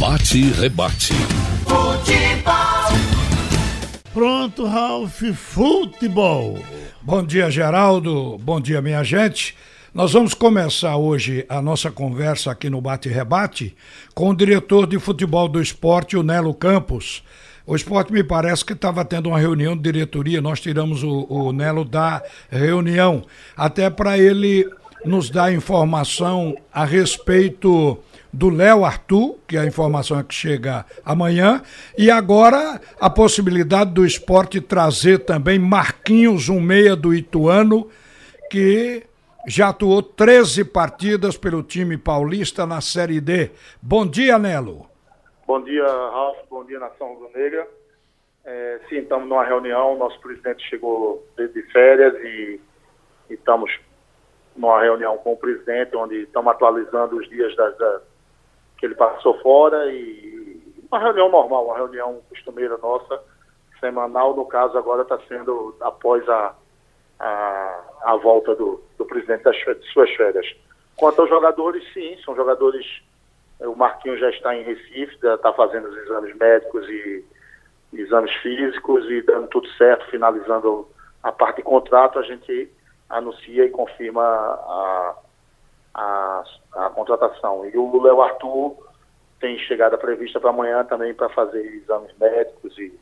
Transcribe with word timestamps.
Bate 0.00 0.38
e 0.38 0.50
rebate. 0.50 1.12
Futebol. 1.68 2.54
Pronto, 4.14 4.64
Ralf, 4.64 5.20
futebol. 5.34 6.58
Bom 7.02 7.22
dia, 7.22 7.50
Geraldo. 7.50 8.38
Bom 8.38 8.58
dia, 8.62 8.80
minha 8.80 9.04
gente. 9.04 9.54
Nós 9.92 10.14
vamos 10.14 10.32
começar 10.32 10.96
hoje 10.96 11.44
a 11.50 11.60
nossa 11.60 11.90
conversa 11.90 12.50
aqui 12.50 12.70
no 12.70 12.80
Bate 12.80 13.10
e 13.10 13.12
Rebate 13.12 13.76
com 14.14 14.30
o 14.30 14.34
diretor 14.34 14.86
de 14.86 14.98
futebol 14.98 15.46
do 15.46 15.60
esporte, 15.60 16.16
o 16.16 16.22
Nelo 16.22 16.54
Campos. 16.54 17.22
O 17.66 17.76
esporte 17.76 18.10
me 18.10 18.24
parece 18.24 18.64
que 18.64 18.72
estava 18.72 19.04
tendo 19.04 19.28
uma 19.28 19.38
reunião 19.38 19.76
de 19.76 19.82
diretoria, 19.82 20.40
nós 20.40 20.60
tiramos 20.60 21.02
o, 21.02 21.26
o 21.28 21.52
Nelo 21.52 21.84
da 21.84 22.22
reunião, 22.50 23.22
até 23.54 23.90
para 23.90 24.16
ele 24.16 24.66
nos 25.04 25.28
dar 25.28 25.52
informação 25.52 26.56
a 26.72 26.86
respeito 26.86 27.98
do 28.32 28.48
Léo 28.48 28.84
Arthur, 28.84 29.36
que 29.46 29.56
a 29.56 29.64
informação 29.64 30.18
é 30.18 30.22
que 30.22 30.34
chega 30.34 30.84
amanhã, 31.04 31.62
e 31.96 32.10
agora 32.10 32.80
a 33.00 33.10
possibilidade 33.10 33.92
do 33.92 34.04
esporte 34.04 34.60
trazer 34.60 35.20
também 35.20 35.58
Marquinhos, 35.58 36.48
um 36.48 36.60
meia 36.60 36.94
do 36.94 37.14
Ituano, 37.14 37.90
que 38.50 39.04
já 39.46 39.68
atuou 39.68 40.02
13 40.02 40.64
partidas 40.64 41.36
pelo 41.36 41.62
time 41.62 41.96
paulista 41.96 42.66
na 42.66 42.80
Série 42.80 43.20
D. 43.20 43.50
Bom 43.80 44.06
dia, 44.06 44.38
Nelo. 44.38 44.86
Bom 45.46 45.62
dia, 45.62 45.84
Ralf. 45.84 46.38
Bom 46.48 46.64
dia, 46.64 46.78
Nação 46.78 47.14
Rubro-Negra. 47.14 47.66
É, 48.44 48.80
sim, 48.88 48.98
estamos 48.98 49.28
numa 49.28 49.44
reunião. 49.44 49.96
Nosso 49.98 50.20
presidente 50.20 50.68
chegou 50.68 51.26
de 51.36 51.62
férias 51.72 52.14
e, 52.22 52.60
e 53.30 53.34
estamos 53.34 53.70
numa 54.56 54.80
reunião 54.80 55.16
com 55.18 55.32
o 55.32 55.36
presidente, 55.36 55.96
onde 55.96 56.22
estamos 56.22 56.52
atualizando 56.52 57.16
os 57.16 57.28
dias 57.28 57.54
das, 57.56 57.76
da, 57.78 58.00
que 58.80 58.86
ele 58.86 58.94
passou 58.94 59.38
fora 59.42 59.92
e 59.92 60.60
uma 60.90 60.98
reunião 60.98 61.28
normal, 61.28 61.66
uma 61.66 61.76
reunião 61.76 62.20
costumeira 62.28 62.76
nossa, 62.78 63.22
semanal. 63.78 64.34
No 64.34 64.46
caso, 64.46 64.76
agora 64.76 65.02
está 65.02 65.18
sendo 65.28 65.76
após 65.80 66.26
a, 66.28 66.54
a, 67.20 67.80
a 68.02 68.16
volta 68.16 68.56
do, 68.56 68.82
do 68.98 69.04
presidente 69.04 69.44
das 69.44 69.56
suas 69.92 70.10
férias. 70.16 70.46
Quanto 70.96 71.20
aos 71.20 71.30
jogadores, 71.30 71.84
sim, 71.92 72.16
são 72.24 72.34
jogadores 72.34 72.84
o 73.60 73.76
Marquinhos 73.76 74.20
já 74.20 74.30
está 74.30 74.56
em 74.56 74.62
Recife, 74.62 75.14
está 75.22 75.52
fazendo 75.52 75.88
os 75.88 75.96
exames 75.98 76.34
médicos 76.36 76.88
e 76.88 77.24
exames 77.92 78.32
físicos 78.36 79.04
e 79.10 79.20
dando 79.22 79.48
tudo 79.48 79.68
certo, 79.72 80.08
finalizando 80.10 80.88
a 81.22 81.30
parte 81.30 81.56
de 81.56 81.62
contrato, 81.62 82.18
a 82.18 82.22
gente 82.22 82.70
anuncia 83.08 83.64
e 83.66 83.70
confirma 83.70 84.22
a, 84.22 85.14
a, 85.94 86.44
a 86.72 86.90
contratação. 86.90 87.66
E 87.66 87.76
o 87.76 88.02
Léo 88.02 88.20
Arthur 88.20 88.76
tem 89.40 89.58
chegada 89.58 89.96
prevista 89.96 90.38
para 90.38 90.50
amanhã 90.50 90.84
também 90.84 91.14
para 91.14 91.28
fazer 91.30 91.60
exames 91.60 92.10
médicos 92.18 92.76
e, 92.78 92.92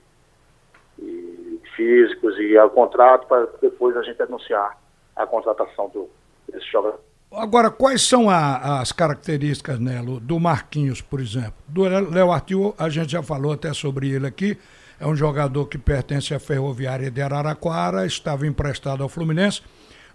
e 1.01 1.61
físicos 1.75 2.39
e 2.39 2.57
o 2.59 2.71
contrato 2.71 3.27
para 3.27 3.49
depois 3.61 3.97
a 3.97 4.03
gente 4.03 4.21
anunciar 4.23 4.79
a 5.17 5.27
contratação 5.27 5.89
do, 5.89 6.09
desse 6.49 6.67
jogador. 6.71 7.01
Agora, 7.31 7.71
quais 7.71 8.03
são 8.03 8.31
a, 8.31 8.81
as 8.81 8.91
características, 8.91 9.79
Nelo, 9.79 10.19
do 10.19 10.41
Marquinhos, 10.41 11.03
por 11.03 11.21
exemplo? 11.21 11.53
Do 11.67 11.83
Léo 11.83 12.33
Arthur, 12.33 12.75
a 12.79 12.89
gente 12.89 13.13
já 13.13 13.23
falou 13.23 13.53
até 13.53 13.73
sobre 13.75 14.11
ele 14.11 14.27
aqui. 14.27 14.57
É 14.99 15.07
um 15.07 15.15
jogador 15.15 15.67
que 15.67 15.77
pertence 15.77 16.35
à 16.35 16.41
Ferroviária 16.41 17.11
de 17.11 17.21
Araraquara, 17.21 18.07
estava 18.07 18.47
emprestado 18.47 19.03
ao 19.03 19.09
Fluminense. 19.09 19.63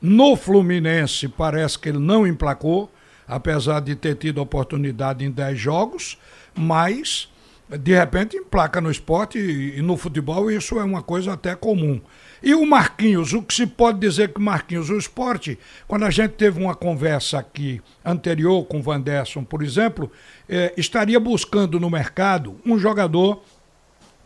No 0.05 0.35
Fluminense, 0.35 1.29
parece 1.29 1.79
que 1.79 1.87
ele 1.87 1.97
não 1.97 2.27
emplacou, 2.27 2.91
apesar 3.25 3.79
de 3.79 3.95
ter 3.95 4.15
tido 4.15 4.41
oportunidade 4.41 5.23
em 5.23 5.31
10 5.31 5.57
jogos, 5.57 6.17
mas 6.53 7.31
de 7.69 7.95
repente 7.95 8.35
emplaca 8.35 8.81
no 8.81 8.91
esporte 8.91 9.39
e, 9.39 9.79
e 9.79 9.81
no 9.81 9.95
futebol 9.95 10.51
isso 10.51 10.77
é 10.77 10.83
uma 10.83 11.01
coisa 11.01 11.31
até 11.31 11.55
comum. 11.55 12.01
E 12.43 12.53
o 12.53 12.65
Marquinhos, 12.65 13.31
o 13.31 13.41
que 13.41 13.53
se 13.53 13.65
pode 13.65 13.97
dizer 14.01 14.33
que 14.33 14.41
Marquinhos, 14.41 14.89
o 14.89 14.97
esporte, 14.97 15.57
quando 15.87 16.03
a 16.03 16.09
gente 16.09 16.31
teve 16.31 16.61
uma 16.61 16.75
conversa 16.75 17.39
aqui 17.39 17.81
anterior 18.03 18.65
com 18.65 18.79
o 18.79 18.83
Vanderson, 18.83 19.45
por 19.45 19.63
exemplo, 19.63 20.11
eh, 20.49 20.73
estaria 20.75 21.17
buscando 21.17 21.79
no 21.79 21.89
mercado 21.89 22.59
um 22.65 22.77
jogador 22.77 23.41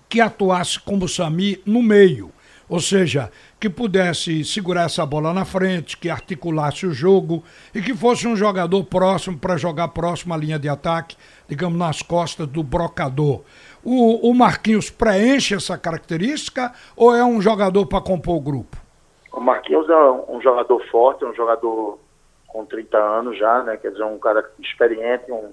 que 0.10 0.20
atuasse 0.20 0.80
como 0.80 1.08
Sami 1.08 1.62
no 1.64 1.84
meio. 1.84 2.32
Ou 2.70 2.82
seja, 2.82 3.32
que 3.60 3.70
pudesse 3.70 4.44
segurar 4.44 4.84
essa 4.84 5.06
bola 5.06 5.34
na 5.34 5.46
frente, 5.46 5.98
que 5.98 6.10
articulasse 6.10 6.86
o 6.86 6.92
jogo 6.92 7.44
e 7.74 7.82
que 7.82 7.96
fosse 7.96 8.28
um 8.28 8.36
jogador 8.36 8.84
próximo 8.84 9.38
para 9.40 9.56
jogar 9.56 9.88
próximo 9.90 10.34
à 10.34 10.38
linha 10.38 10.60
de 10.60 10.68
ataque, 10.68 11.16
digamos, 11.48 11.78
nas 11.78 12.02
costas 12.02 12.46
do 12.46 12.62
brocador. 12.62 13.42
O, 13.84 14.30
o 14.30 14.34
Marquinhos 14.34 14.90
preenche 14.90 15.56
essa 15.56 15.78
característica 15.78 16.74
ou 16.96 17.16
é 17.16 17.24
um 17.24 17.42
jogador 17.42 17.86
para 17.86 18.02
compor 18.02 18.36
o 18.36 18.42
grupo? 18.42 18.76
O 19.32 19.40
Marquinhos 19.40 19.90
é 19.90 20.12
um 20.30 20.42
jogador 20.42 20.84
forte, 20.92 21.24
um 21.24 21.34
jogador 21.34 21.98
com 22.48 22.66
30 22.66 22.98
anos 22.98 23.38
já, 23.38 23.64
né? 23.64 23.78
Quer 23.78 23.92
dizer, 23.92 24.04
um 24.04 24.20
cara 24.20 24.44
experiente, 24.60 25.32
um, 25.32 25.52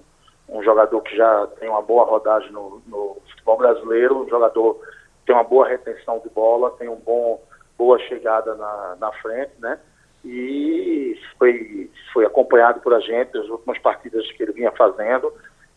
um 0.48 0.62
jogador 0.64 1.00
que 1.02 1.16
já 1.16 1.46
tem 1.60 1.68
uma 1.68 1.82
boa 1.82 2.04
rodagem 2.04 2.50
no, 2.50 2.82
no 2.86 3.18
futebol 3.28 3.58
brasileiro, 3.58 4.24
um 4.24 4.28
jogador 4.28 4.80
tem 5.26 5.34
uma 5.34 5.44
boa 5.44 5.68
retenção 5.68 6.20
de 6.20 6.28
bola, 6.30 6.70
tem 6.72 6.88
um 6.88 6.96
bom 6.96 7.42
boa 7.76 7.98
chegada 8.00 8.54
na, 8.54 8.96
na 9.00 9.12
frente, 9.14 9.52
né? 9.58 9.78
E 10.24 11.18
foi, 11.38 11.90
foi 12.12 12.24
acompanhado 12.24 12.80
por 12.80 12.94
a 12.94 13.00
gente 13.00 13.36
as 13.36 13.48
últimas 13.48 13.78
partidas 13.78 14.30
que 14.32 14.42
ele 14.42 14.52
vinha 14.52 14.72
fazendo 14.72 15.32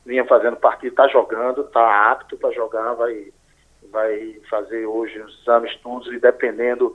vinha 0.07 0.25
fazendo 0.25 0.55
partida, 0.55 0.87
está 0.87 1.07
jogando, 1.09 1.61
está 1.61 2.11
apto 2.11 2.37
para 2.37 2.51
jogar, 2.51 2.93
vai, 2.93 3.27
vai 3.91 4.39
fazer 4.49 4.85
hoje 4.85 5.19
os 5.19 5.41
exames 5.41 5.75
todos 5.81 6.07
e 6.13 6.17
dependendo 6.17 6.93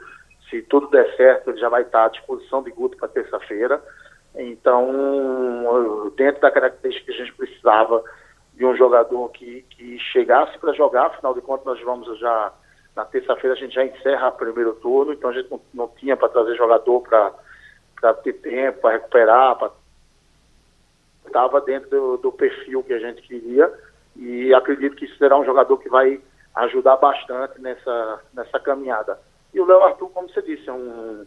se 0.48 0.62
tudo 0.62 0.88
der 0.88 1.14
certo, 1.16 1.50
ele 1.50 1.58
já 1.58 1.68
vai 1.68 1.82
estar 1.82 2.06
à 2.06 2.08
disposição 2.08 2.62
de 2.62 2.70
Guto 2.70 2.96
para 2.96 3.08
terça-feira. 3.08 3.82
Então, 4.34 6.12
dentro 6.16 6.40
da 6.40 6.50
característica 6.50 7.12
que 7.12 7.20
a 7.20 7.24
gente 7.24 7.36
precisava 7.36 8.02
de 8.62 8.66
um 8.66 8.76
jogador 8.76 9.28
que, 9.30 9.62
que 9.70 9.98
chegasse 9.98 10.56
para 10.56 10.72
jogar, 10.72 11.06
afinal 11.06 11.34
de 11.34 11.40
contas 11.40 11.66
nós 11.66 11.80
vamos 11.82 12.16
já, 12.20 12.52
na 12.94 13.04
terça-feira 13.04 13.56
a 13.56 13.58
gente 13.58 13.74
já 13.74 13.84
encerra 13.84 14.28
o 14.28 14.36
primeiro 14.36 14.74
turno, 14.74 15.12
então 15.12 15.30
a 15.30 15.32
gente 15.32 15.50
não, 15.50 15.60
não 15.74 15.88
tinha 15.88 16.16
para 16.16 16.28
trazer 16.28 16.54
jogador 16.54 17.00
para 17.00 18.14
ter 18.22 18.34
tempo, 18.34 18.80
para 18.80 18.92
recuperar, 18.92 19.72
estava 21.26 21.60
dentro 21.60 21.90
do, 21.90 22.16
do, 22.18 22.30
perfil 22.30 22.84
que 22.84 22.92
a 22.92 23.00
gente 23.00 23.20
queria 23.22 23.68
e 24.14 24.54
acredito 24.54 24.94
que 24.94 25.08
será 25.18 25.36
um 25.36 25.44
jogador 25.44 25.76
que 25.78 25.88
vai 25.88 26.20
ajudar 26.54 26.98
bastante 26.98 27.60
nessa, 27.60 28.20
nessa 28.32 28.60
caminhada. 28.60 29.18
E 29.52 29.58
o 29.58 29.66
Léo 29.66 29.82
Arthur, 29.82 30.08
como 30.10 30.28
você 30.28 30.40
disse, 30.40 30.68
é 30.68 30.72
um, 30.72 31.26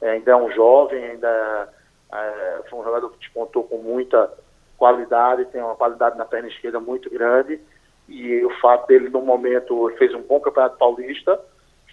é, 0.00 0.10
ainda 0.10 0.30
é 0.30 0.36
um 0.36 0.52
jovem, 0.52 1.04
ainda 1.04 1.68
é, 2.12 2.62
foi 2.70 2.78
um 2.78 2.84
jogador 2.84 3.10
que 3.10 3.18
despontou 3.18 3.64
com 3.64 3.78
muita 3.78 4.32
qualidade, 4.76 5.46
tem 5.46 5.62
uma 5.62 5.76
qualidade 5.76 6.16
na 6.16 6.24
perna 6.24 6.48
esquerda 6.48 6.80
muito 6.80 7.10
grande. 7.10 7.60
E 8.08 8.44
o 8.44 8.50
fato 8.60 8.86
dele 8.86 9.08
no 9.08 9.22
momento 9.22 9.92
fez 9.98 10.14
um 10.14 10.22
bom 10.22 10.40
campeonato 10.40 10.78
paulista, 10.78 11.40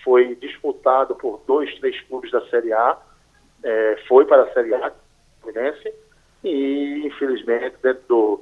foi 0.04 0.36
disputado 0.36 1.16
por 1.16 1.42
dois, 1.48 1.74
três 1.80 2.00
clubes 2.02 2.32
da 2.32 2.42
Série 2.50 2.72
A, 2.74 2.98
é, 3.64 3.98
foi 4.08 4.26
para 4.26 4.44
a 4.44 4.54
Série 4.54 4.74
A, 4.76 4.92
Fluminense, 5.42 5.94
e 6.44 7.04
infelizmente 7.06 7.76
dentro 7.82 8.04
do, 8.08 8.42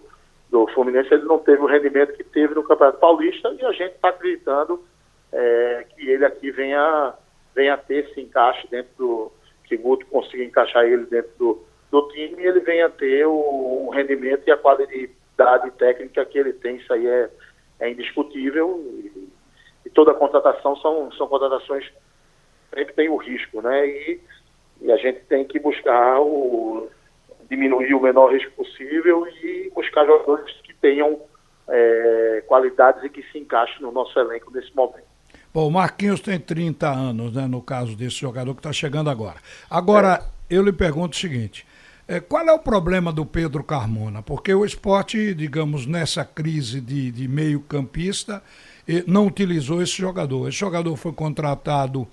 do 0.50 0.68
Fluminense 0.74 1.14
ele 1.14 1.24
não 1.24 1.40
teve 1.40 1.62
o 1.62 1.68
rendimento 1.68 2.14
que 2.14 2.24
teve 2.24 2.56
no 2.56 2.64
Campeonato 2.64 2.98
Paulista 3.00 3.56
e 3.60 3.64
a 3.64 3.72
gente 3.72 3.94
está 3.96 4.10
acreditando 4.10 4.84
é, 5.32 5.86
que 5.90 6.10
ele 6.10 6.26
aqui 6.26 6.52
venha, 6.52 7.14
venha 7.56 7.78
ter 7.78 8.06
esse 8.06 8.20
encaixe 8.20 8.68
dentro 8.70 8.92
do 8.98 9.32
que 9.64 9.78
Guto 9.78 10.06
consiga 10.08 10.44
encaixar 10.44 10.84
ele 10.84 11.06
dentro 11.06 11.32
do, 11.38 11.64
do 11.92 12.08
time 12.10 12.44
ele 12.44 12.62
venha 12.62 12.90
ter 12.90 13.26
o, 13.28 13.88
o 13.88 13.90
rendimento 13.90 14.48
e 14.48 14.52
a 14.52 14.58
qualidade 14.58 15.72
técnica 15.78 16.26
que 16.26 16.38
ele 16.38 16.54
tem, 16.54 16.78
isso 16.78 16.92
aí 16.94 17.06
é, 17.06 17.30
é 17.80 17.92
indiscutível 17.92 18.82
e, 19.04 19.30
e 19.86 19.90
toda 19.90 20.14
contratação 20.14 20.76
são, 20.78 21.12
são 21.12 21.28
contratações 21.28 21.92
sempre 22.74 22.94
tem 22.94 23.10
o 23.10 23.18
risco, 23.18 23.62
né? 23.62 23.88
E, 23.88 24.22
e 24.82 24.92
a 24.92 24.98
gente 24.98 25.20
tem 25.22 25.46
que 25.46 25.60
buscar 25.60 26.20
o, 26.20 26.90
diminuir 27.50 27.94
o 27.94 28.02
menor 28.02 28.34
risco 28.34 28.52
possível 28.52 29.28
e 29.28 29.70
buscar 29.76 30.06
jogadores 30.06 30.56
que 30.64 30.74
tenham 30.76 31.20
é, 31.68 32.44
qualidades 32.48 33.04
e 33.04 33.10
que 33.10 33.22
se 33.32 33.38
encaixem 33.38 33.82
no 33.82 33.92
nosso 33.92 34.18
elenco 34.18 34.52
nesse 34.52 34.76
momento. 34.76 35.12
Bom, 35.54 35.68
o 35.68 35.72
Marquinhos 35.72 36.22
tem 36.22 36.40
30 36.40 36.88
anos, 36.88 37.36
né, 37.36 37.46
no 37.46 37.62
caso 37.62 37.96
desse 37.96 38.16
jogador 38.16 38.54
que 38.54 38.60
está 38.60 38.72
chegando 38.72 39.10
agora. 39.10 39.36
Agora, 39.70 40.22
é. 40.50 40.56
eu 40.56 40.64
lhe 40.64 40.72
pergunto 40.72 41.16
o 41.16 41.20
seguinte: 41.20 41.68
qual 42.20 42.46
é 42.46 42.52
o 42.52 42.60
problema 42.60 43.14
do 43.14 43.26
Pedro 43.26 43.64
Carmona? 43.64 44.22
Porque 44.22 44.54
o 44.54 44.66
esporte, 44.66 45.34
digamos, 45.34 45.86
nessa 45.86 46.26
crise 46.26 46.82
de, 46.82 47.12
de 47.12 47.28
meio-campista, 47.28 48.44
não 49.08 49.28
utilizou 49.28 49.82
esse 49.82 49.98
jogador. 49.98 50.50
Esse 50.50 50.58
jogador 50.58 50.96
foi 50.98 51.14
contratado 51.14 52.08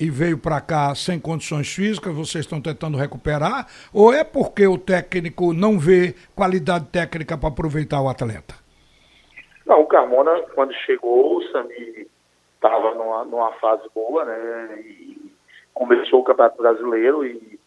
e 0.00 0.08
veio 0.08 0.38
para 0.38 0.60
cá 0.62 0.94
sem 0.94 1.20
condições 1.20 1.72
físicas, 1.72 2.14
vocês 2.14 2.46
estão 2.46 2.58
tentando 2.58 2.96
recuperar? 2.96 3.66
Ou 3.92 4.12
é 4.12 4.24
porque 4.24 4.66
o 4.66 4.78
técnico 4.78 5.52
não 5.52 5.78
vê 5.78 6.14
qualidade 6.34 6.86
técnica 6.86 7.36
para 7.36 7.50
aproveitar 7.50 8.00
o 8.00 8.08
atleta? 8.08 8.54
Não, 9.66 9.82
o 9.82 9.86
Carmona, 9.86 10.40
quando 10.54 10.72
chegou, 10.86 11.36
o 11.36 11.42
Sami 11.52 12.08
estava 12.54 12.94
numa, 12.94 13.24
numa 13.26 13.52
fase 13.52 13.82
boa, 13.94 14.24
né? 14.24 14.80
E 14.80 15.32
começou 15.74 16.20
o 16.20 16.24
Campeonato 16.24 16.56
Brasileiro 16.56 17.24
e 17.24 17.59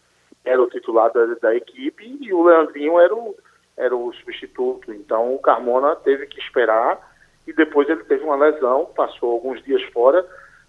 era 0.46 0.62
o 0.62 0.70
titular 0.70 1.12
da, 1.12 1.26
da 1.42 1.56
equipe 1.56 2.18
e 2.20 2.34
o 2.34 2.44
Leandrinho 2.44 3.00
era 3.00 3.16
o, 3.16 3.36
era 3.78 3.96
o 3.96 4.14
substituto. 4.14 4.94
Então 4.94 5.34
o 5.34 5.40
Carmona 5.40 5.96
teve 5.96 6.28
que 6.28 6.40
esperar 6.40 7.14
e 7.48 7.54
depois 7.54 7.90
ele 7.90 8.04
teve 8.04 8.24
uma 8.24 8.36
lesão, 8.36 8.86
passou 8.96 9.32
alguns 9.32 9.62
dias 9.64 9.82
fora, 9.92 10.26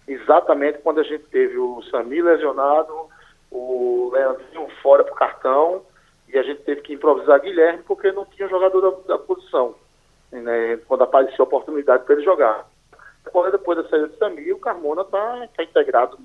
exatamente 0.07 0.79
quando 0.79 0.99
a 0.99 1.03
gente 1.03 1.23
teve 1.25 1.57
o 1.57 1.81
Sami 1.83 2.21
lesionado, 2.21 3.09
o 3.51 4.11
Leandrinho 4.13 4.67
fora 4.81 5.03
para 5.03 5.13
o 5.13 5.17
cartão 5.17 5.81
e 6.27 6.37
a 6.37 6.43
gente 6.43 6.61
teve 6.63 6.81
que 6.81 6.93
improvisar 6.93 7.41
Guilherme 7.41 7.83
porque 7.83 8.11
não 8.11 8.25
tinha 8.25 8.47
jogador 8.47 8.81
da, 8.81 9.15
da 9.15 9.19
posição. 9.19 9.75
Né, 10.31 10.77
quando 10.87 11.03
apareceu 11.03 11.45
a 11.45 11.47
oportunidade 11.47 12.03
para 12.03 12.15
ele 12.15 12.25
jogar. 12.25 12.65
Agora, 13.25 13.51
depois 13.51 13.77
da 13.77 13.87
saída 13.87 14.07
do 14.07 14.17
Sami, 14.17 14.51
o 14.51 14.59
Carmona 14.59 15.03
está 15.03 15.47
tá 15.55 15.63
integrado 15.63 16.19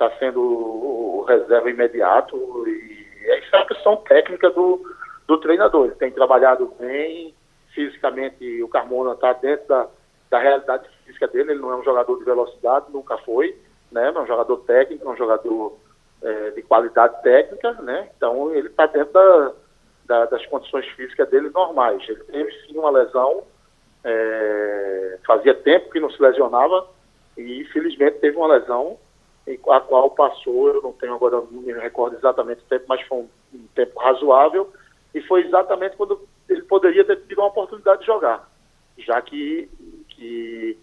está 0.00 0.10
sendo 0.18 0.40
o 0.40 1.24
reserva 1.28 1.68
imediato 1.68 2.36
e 2.66 3.06
isso 3.38 3.54
é 3.54 3.58
a 3.58 3.66
questão 3.66 3.96
técnica 3.96 4.48
do, 4.50 4.80
do 5.28 5.38
treinador. 5.38 5.86
Ele 5.86 5.94
tem 5.96 6.10
trabalhado 6.10 6.74
bem, 6.80 7.34
fisicamente 7.74 8.62
o 8.62 8.68
Carmona 8.68 9.12
está 9.12 9.34
dentro 9.34 9.68
da, 9.68 9.86
da 10.30 10.38
realidade 10.38 10.88
física 11.04 11.28
dele, 11.28 11.52
ele 11.52 11.60
não 11.60 11.72
é 11.72 11.76
um 11.76 11.84
jogador 11.84 12.18
de 12.18 12.24
velocidade, 12.24 12.86
nunca 12.90 13.18
foi, 13.18 13.54
né? 13.92 14.10
é 14.14 14.18
um 14.18 14.26
jogador 14.26 14.56
técnico, 14.58 15.06
é 15.06 15.12
um 15.12 15.16
jogador 15.16 15.76
é, 16.22 16.50
de 16.50 16.62
qualidade 16.62 17.22
técnica, 17.22 17.72
né? 17.82 18.08
Então 18.16 18.54
ele 18.54 18.68
está 18.68 18.86
dentro 18.86 19.12
da, 19.12 19.52
da, 20.06 20.24
das 20.26 20.46
condições 20.46 20.86
físicas 20.88 21.28
dele 21.28 21.50
normais. 21.50 22.02
Ele 22.08 22.24
teve 22.24 22.52
sim 22.66 22.78
uma 22.78 22.90
lesão, 22.90 23.44
é, 24.02 25.18
fazia 25.26 25.54
tempo 25.54 25.90
que 25.90 26.00
não 26.00 26.10
se 26.10 26.20
lesionava 26.22 26.88
e 27.36 27.60
infelizmente 27.60 28.18
teve 28.18 28.36
uma 28.36 28.48
lesão 28.48 28.98
a 29.70 29.80
qual 29.80 30.10
passou, 30.10 30.68
eu 30.68 30.82
não 30.82 30.92
tenho 30.92 31.14
agora, 31.14 31.36
não 31.50 31.62
me 31.62 31.72
recordo 31.72 32.16
exatamente 32.16 32.60
o 32.62 32.68
tempo, 32.68 32.84
mas 32.88 33.00
foi 33.02 33.18
um, 33.18 33.28
um, 33.54 33.66
tempo 33.74 33.98
razoável, 33.98 34.70
e 35.14 35.20
foi 35.22 35.44
exatamente 35.44 35.96
quando 35.96 36.20
ele 36.48 36.62
poderia 36.62 37.04
ter 37.04 37.16
tido 37.22 37.38
uma 37.38 37.48
oportunidade 37.48 38.00
de 38.00 38.06
jogar, 38.06 38.48
já 38.98 39.20
que, 39.22 39.68
que 40.10 40.78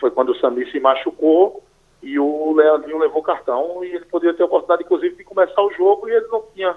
foi 0.00 0.10
quando 0.10 0.30
o 0.30 0.36
Sami 0.36 0.70
se 0.70 0.80
machucou 0.80 1.62
e 2.02 2.18
o 2.18 2.52
Leandrinho 2.52 2.98
levou 2.98 3.22
cartão 3.22 3.84
e 3.84 3.88
ele 3.88 4.04
poderia 4.04 4.34
ter 4.34 4.42
a 4.42 4.46
oportunidade, 4.46 4.84
inclusive, 4.84 5.16
de 5.16 5.24
começar 5.24 5.60
o 5.60 5.72
jogo 5.72 6.08
e 6.08 6.12
ele 6.12 6.28
não 6.28 6.42
tinha 6.54 6.76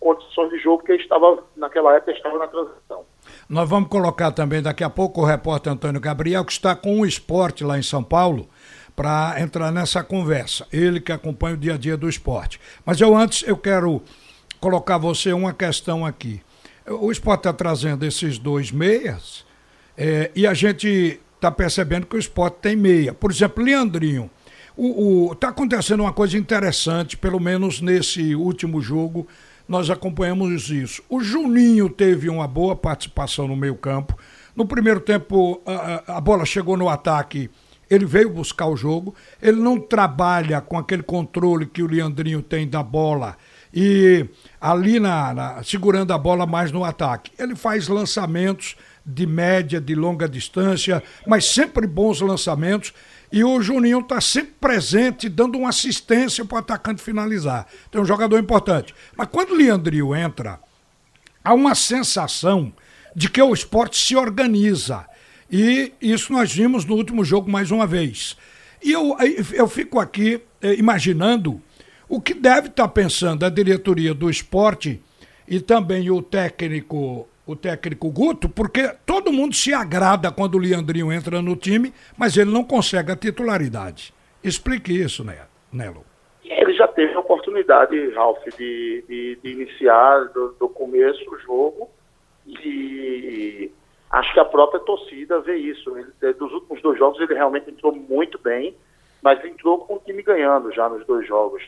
condições 0.00 0.50
de 0.50 0.58
jogo 0.58 0.78
porque 0.78 0.94
estava, 0.94 1.42
naquela 1.56 1.94
época, 1.94 2.12
estava 2.12 2.38
na 2.38 2.46
transição. 2.46 3.04
Nós 3.48 3.68
vamos 3.68 3.88
colocar 3.88 4.32
também 4.32 4.62
daqui 4.62 4.84
a 4.84 4.90
pouco 4.90 5.22
o 5.22 5.24
repórter 5.24 5.72
Antônio 5.72 6.00
Gabriel, 6.00 6.44
que 6.44 6.52
está 6.52 6.74
com 6.74 7.00
o 7.00 7.06
esporte 7.06 7.64
lá 7.64 7.78
em 7.78 7.82
São 7.82 8.02
Paulo, 8.02 8.46
para 8.96 9.36
entrar 9.38 9.70
nessa 9.70 10.02
conversa. 10.02 10.66
Ele 10.72 10.98
que 10.98 11.12
acompanha 11.12 11.54
o 11.54 11.58
dia 11.58 11.74
a 11.74 11.76
dia 11.76 11.96
do 11.96 12.08
esporte. 12.08 12.58
Mas 12.84 12.98
eu 12.98 13.14
antes 13.14 13.46
eu 13.46 13.56
quero 13.56 14.02
colocar 14.58 14.96
você 14.96 15.32
uma 15.34 15.52
questão 15.52 16.04
aqui. 16.04 16.40
O 16.86 17.12
esporte 17.12 17.40
está 17.40 17.52
trazendo 17.52 18.06
esses 18.06 18.38
dois 18.38 18.72
meias 18.72 19.44
é, 19.96 20.30
e 20.34 20.46
a 20.46 20.54
gente 20.54 21.20
está 21.34 21.50
percebendo 21.50 22.06
que 22.06 22.16
o 22.16 22.18
esporte 22.18 22.56
tem 22.62 22.74
meia. 22.74 23.12
Por 23.12 23.30
exemplo, 23.30 23.62
Leandrinho. 23.62 24.30
Está 25.32 25.48
acontecendo 25.48 26.00
uma 26.00 26.12
coisa 26.12 26.36
interessante, 26.36 27.16
pelo 27.16 27.40
menos 27.40 27.80
nesse 27.80 28.34
último 28.34 28.82
jogo, 28.82 29.26
nós 29.66 29.88
acompanhamos 29.88 30.70
isso. 30.70 31.02
O 31.08 31.20
Juninho 31.20 31.88
teve 31.88 32.28
uma 32.28 32.46
boa 32.46 32.76
participação 32.76 33.48
no 33.48 33.56
meio-campo. 33.56 34.16
No 34.54 34.66
primeiro 34.66 35.00
tempo, 35.00 35.62
a, 35.66 36.18
a 36.18 36.20
bola 36.20 36.44
chegou 36.44 36.76
no 36.76 36.88
ataque 36.88 37.50
ele 37.88 38.04
veio 38.04 38.30
buscar 38.30 38.66
o 38.66 38.76
jogo, 38.76 39.14
ele 39.40 39.60
não 39.60 39.78
trabalha 39.78 40.60
com 40.60 40.76
aquele 40.76 41.02
controle 41.02 41.66
que 41.66 41.82
o 41.82 41.86
Leandrinho 41.86 42.42
tem 42.42 42.68
da 42.68 42.82
bola 42.82 43.36
e 43.72 44.26
ali 44.60 44.98
na, 44.98 45.34
na, 45.34 45.62
segurando 45.62 46.12
a 46.12 46.18
bola 46.18 46.46
mais 46.46 46.72
no 46.72 46.84
ataque. 46.84 47.30
Ele 47.38 47.54
faz 47.54 47.88
lançamentos 47.88 48.74
de 49.04 49.26
média, 49.26 49.80
de 49.80 49.94
longa 49.94 50.28
distância, 50.28 51.02
mas 51.26 51.44
sempre 51.44 51.86
bons 51.86 52.20
lançamentos. 52.20 52.92
E 53.30 53.44
o 53.44 53.60
Juninho 53.60 54.00
está 54.00 54.20
sempre 54.20 54.54
presente, 54.60 55.28
dando 55.28 55.58
uma 55.58 55.68
assistência 55.68 56.44
para 56.44 56.56
o 56.56 56.58
atacante 56.58 57.02
finalizar. 57.02 57.66
Tem 57.90 58.00
um 58.00 58.04
jogador 58.04 58.38
importante. 58.38 58.94
Mas 59.16 59.28
quando 59.30 59.50
o 59.50 59.56
Leandrinho 59.56 60.14
entra, 60.14 60.58
há 61.44 61.52
uma 61.52 61.74
sensação 61.74 62.72
de 63.14 63.28
que 63.28 63.42
o 63.42 63.52
esporte 63.52 63.96
se 63.98 64.16
organiza 64.16 65.06
e 65.50 65.92
isso 66.00 66.32
nós 66.32 66.52
vimos 66.52 66.84
no 66.84 66.94
último 66.94 67.24
jogo 67.24 67.50
mais 67.50 67.70
uma 67.70 67.86
vez. 67.86 68.36
E 68.82 68.92
eu, 68.92 69.16
eu 69.54 69.68
fico 69.68 69.98
aqui 69.98 70.40
eh, 70.62 70.74
imaginando 70.74 71.60
o 72.08 72.20
que 72.20 72.34
deve 72.34 72.68
estar 72.68 72.84
tá 72.84 72.88
pensando 72.88 73.44
a 73.44 73.48
diretoria 73.48 74.12
do 74.14 74.30
esporte 74.30 75.02
e 75.48 75.60
também 75.60 76.10
o 76.10 76.22
técnico 76.22 77.28
o 77.46 77.54
técnico 77.54 78.10
Guto, 78.10 78.48
porque 78.48 78.92
todo 79.06 79.32
mundo 79.32 79.54
se 79.54 79.72
agrada 79.72 80.32
quando 80.32 80.56
o 80.56 80.58
Leandrinho 80.58 81.12
entra 81.12 81.40
no 81.40 81.54
time, 81.54 81.94
mas 82.18 82.36
ele 82.36 82.50
não 82.50 82.64
consegue 82.64 83.12
a 83.12 83.16
titularidade. 83.16 84.12
Explique 84.42 84.92
isso, 84.92 85.22
né, 85.22 85.46
Nelo. 85.72 86.04
Ele 86.44 86.72
já 86.74 86.88
teve 86.88 87.14
a 87.14 87.20
oportunidade, 87.20 88.10
Ralf, 88.10 88.38
de, 88.58 89.04
de, 89.08 89.38
de 89.40 89.48
iniciar 89.48 90.24
do, 90.34 90.56
do 90.58 90.68
começo 90.68 91.22
o 91.30 91.38
jogo 91.38 91.88
e 92.46 93.70
Acho 94.16 94.32
que 94.32 94.40
a 94.40 94.46
própria 94.46 94.80
torcida 94.80 95.40
vê 95.40 95.56
isso. 95.56 95.94
Ele, 95.94 96.10
é, 96.22 96.32
dos 96.32 96.50
últimos 96.50 96.80
dois 96.80 96.98
jogos 96.98 97.20
ele 97.20 97.34
realmente 97.34 97.70
entrou 97.70 97.94
muito 97.94 98.38
bem, 98.38 98.74
mas 99.20 99.44
entrou 99.44 99.84
com 99.84 99.96
o 99.96 99.98
time 99.98 100.22
ganhando 100.22 100.72
já 100.72 100.88
nos 100.88 101.04
dois 101.04 101.28
jogos. 101.28 101.62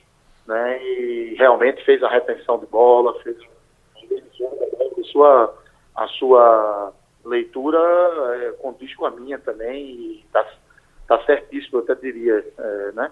Né? 0.46 0.82
E 0.82 1.34
realmente 1.34 1.84
fez 1.84 2.02
a 2.02 2.08
retenção 2.08 2.58
de 2.58 2.64
bola, 2.64 3.20
fez 3.20 3.36
a 3.36 5.04
sua, 5.12 5.54
a 5.94 6.06
sua 6.06 6.92
leitura 7.22 7.78
é, 8.36 8.52
condiz 8.52 8.96
com 8.96 9.04
a 9.04 9.10
minha 9.10 9.38
também 9.38 9.84
e 9.84 10.20
está 10.24 10.42
tá 11.06 11.22
certíssimo, 11.26 11.80
eu 11.80 11.82
até 11.82 11.96
diria, 11.96 12.42
é, 12.56 12.92
né? 12.92 13.10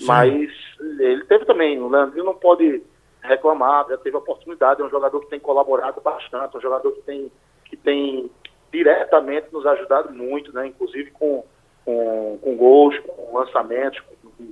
Mas 0.00 0.50
ele 0.80 1.24
teve 1.26 1.44
também, 1.44 1.78
o 1.78 1.88
Leandrinho 1.88 2.24
não 2.24 2.34
pode 2.34 2.82
reclamar, 3.20 3.86
já 3.88 3.98
teve 3.98 4.16
oportunidade, 4.16 4.80
é 4.80 4.84
um 4.84 4.90
jogador 4.90 5.20
que 5.20 5.28
tem 5.28 5.40
colaborado 5.40 6.00
bastante, 6.00 6.56
um 6.56 6.60
jogador 6.60 6.92
que 6.92 7.02
tem, 7.02 7.30
que 7.66 7.76
tem 7.76 8.30
diretamente 8.72 9.48
nos 9.52 9.66
ajudado 9.66 10.12
muito, 10.12 10.52
né? 10.52 10.66
inclusive 10.66 11.10
com, 11.12 11.44
com, 11.84 12.38
com 12.42 12.56
gols, 12.56 12.98
com 13.00 13.36
lançamentos, 13.36 14.00
com, 14.00 14.44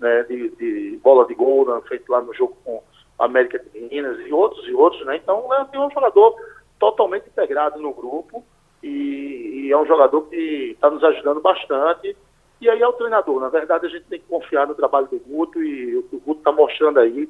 né? 0.00 0.22
de, 0.24 0.50
de, 0.50 1.00
bola 1.02 1.26
de 1.26 1.34
gol 1.34 1.66
né? 1.66 1.80
feito 1.88 2.10
lá 2.10 2.20
no 2.20 2.34
jogo 2.34 2.56
com 2.64 2.82
a 3.18 3.24
América 3.24 3.58
de 3.58 3.80
Minas 3.80 4.18
e 4.26 4.32
outros 4.32 4.66
e 4.66 4.74
outros. 4.74 5.04
Né? 5.06 5.16
Então, 5.16 5.48
é 5.52 5.78
um 5.78 5.90
jogador 5.90 6.36
totalmente 6.78 7.28
integrado 7.28 7.80
no 7.80 7.92
grupo 7.92 8.44
e, 8.82 9.66
e 9.66 9.72
é 9.72 9.78
um 9.78 9.86
jogador 9.86 10.22
que 10.22 10.72
está 10.72 10.90
nos 10.90 11.02
ajudando 11.04 11.40
bastante. 11.40 12.16
E 12.60 12.68
aí 12.68 12.80
é 12.80 12.86
o 12.86 12.92
treinador. 12.92 13.40
Na 13.40 13.48
verdade, 13.48 13.86
a 13.86 13.88
gente 13.88 14.04
tem 14.04 14.20
que 14.20 14.28
confiar 14.28 14.66
no 14.66 14.74
trabalho 14.74 15.08
do 15.08 15.18
Guto 15.18 15.62
e 15.62 15.96
o 15.96 16.02
que 16.04 16.16
o 16.16 16.20
Guto 16.20 16.38
está 16.38 16.52
mostrando 16.52 17.00
aí. 17.00 17.28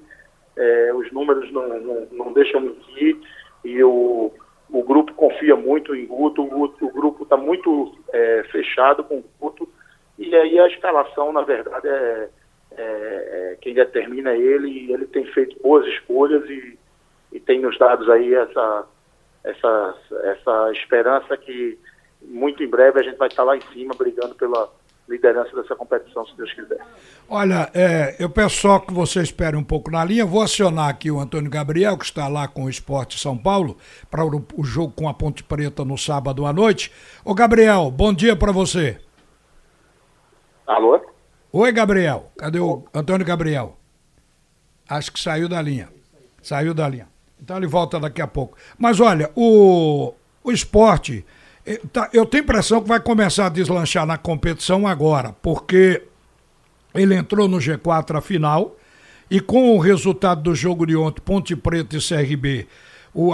É, 0.57 0.93
os 0.95 1.11
números 1.11 1.50
não, 1.50 1.67
não, 1.81 2.07
não 2.12 2.33
deixam 2.33 2.61
mentir 2.61 3.19
e 3.64 3.83
o, 3.83 4.31
o 4.73 4.83
grupo 4.83 5.12
confia 5.12 5.55
muito 5.55 5.95
em 5.95 6.07
Guto, 6.07 6.43
o, 6.43 6.91
grupo 6.91 7.25
está 7.25 7.37
muito 7.37 7.95
é, 8.12 8.43
fechado 8.50 9.05
com 9.05 9.19
o 9.19 9.25
Guto, 9.38 9.69
e 10.19 10.35
aí 10.35 10.59
a 10.59 10.67
escalação, 10.67 11.33
na 11.33 11.43
verdade, 11.43 11.87
é, 11.87 12.29
é, 12.71 12.83
é 12.83 13.59
quem 13.61 13.75
determina 13.75 14.35
ele, 14.35 14.69
e 14.69 14.93
ele 14.93 15.07
tem 15.07 15.26
feito 15.26 15.61
boas 15.62 15.87
escolhas 15.87 16.49
e, 16.49 16.79
e 17.33 17.38
tem 17.38 17.61
nos 17.61 17.79
dado 17.79 18.11
aí 18.11 18.35
essa, 18.35 18.87
essa, 19.45 19.95
essa 20.25 20.73
esperança 20.73 21.37
que 21.37 21.79
muito 22.23 22.62
em 22.62 22.69
breve 22.69 23.00
a 23.00 23.02
gente 23.02 23.19
vai 23.19 23.29
estar 23.29 23.45
lá 23.45 23.57
em 23.57 23.62
cima 23.73 23.95
brigando 23.95 24.35
pela, 24.37 24.71
liderança 25.09 25.54
dessa 25.54 25.75
competição, 25.75 26.25
se 26.26 26.37
Deus 26.37 26.52
quiser. 26.52 26.78
Olha, 27.28 27.71
é, 27.75 28.16
eu 28.18 28.30
peço 28.30 28.56
só 28.56 28.78
que 28.78 28.92
você 28.92 29.21
espere 29.23 29.56
um 29.56 29.64
pouco 29.64 29.90
na 29.90 30.04
linha. 30.04 30.25
Vou 30.25 30.42
acionar 30.42 30.88
aqui 30.88 31.11
o 31.11 31.18
Antônio 31.18 31.50
Gabriel, 31.50 31.97
que 31.97 32.04
está 32.04 32.28
lá 32.28 32.47
com 32.47 32.64
o 32.64 32.71
Esporte 32.71 33.18
São 33.18 33.37
Paulo, 33.37 33.76
para 34.11 34.25
o, 34.25 34.44
o, 34.56 34.64
jogo 34.64 34.92
com 34.92 35.09
a 35.09 35.14
Ponte 35.14 35.42
Preta 35.42 35.85
no 35.85 35.99
sábado 35.99 36.47
à 36.47 36.52
noite. 36.52 36.92
Ô, 37.25 37.35
Gabriel, 37.35 37.90
bom 37.90 38.12
dia 38.12 38.37
para 38.37 38.52
você. 38.52 39.00
Alô? 40.66 41.00
Oi, 41.52 41.73
Gabriel. 41.73 42.30
Cadê 42.37 42.59
o 42.61 42.85
Antônio 42.94 43.26
Gabriel? 43.26 43.76
Acho 44.88 45.12
que 45.12 45.21
saiu 45.21 45.49
da 45.49 45.61
linha. 45.61 45.88
Saiu 46.42 46.75
da 46.75 46.88
linha. 46.88 47.09
Então 47.40 47.56
ele 47.56 47.66
volta 47.66 47.99
daqui 47.99 48.23
a 48.23 48.26
pouco. 48.26 48.56
Mas 48.78 49.00
olha, 49.00 49.30
o, 49.35 50.14
o 50.44 50.52
esporte 50.52 51.25
eu 52.12 52.26
tenho 52.26 52.42
impressão 52.42 52.83
que 52.83 52.88
vai 52.88 53.00
começar 53.00 53.47
a 53.47 53.50
deslanchar 53.50 54.04
na 54.04 54.19
competição 54.19 54.87
agora, 54.87 55.35
porque 55.40 56.02
ele 56.95 57.14
entrou 57.14 57.49
no 57.49 57.59
G4 57.59 58.19
a 58.19 58.21
final 58.21 58.76
e 59.31 59.40
com 59.40 59.75
o 59.75 59.78
resultado 59.78 60.42
do 60.42 60.54
jogo 60.54 60.85
de 60.87 60.97
ontem, 60.97 61.23
Ponte 61.23 61.54
Preta 61.57 61.97
e 61.97 62.00
CRB, 62.00 62.66